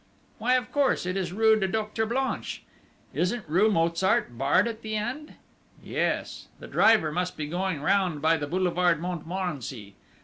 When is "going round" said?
7.45-8.19